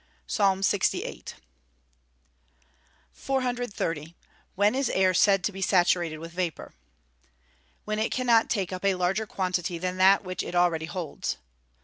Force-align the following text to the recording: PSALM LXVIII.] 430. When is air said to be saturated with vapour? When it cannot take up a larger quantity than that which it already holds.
PSALM 0.25 0.61
LXVIII.] 0.61 1.35
430. 3.11 4.15
When 4.55 4.73
is 4.73 4.89
air 4.89 5.13
said 5.13 5.43
to 5.43 5.51
be 5.51 5.61
saturated 5.61 6.17
with 6.17 6.31
vapour? 6.31 6.73
When 7.85 7.99
it 7.99 8.11
cannot 8.11 8.49
take 8.49 8.73
up 8.73 8.83
a 8.83 8.95
larger 8.95 9.27
quantity 9.27 9.77
than 9.77 9.97
that 9.97 10.23
which 10.23 10.41
it 10.41 10.55
already 10.55 10.87
holds. 10.87 11.37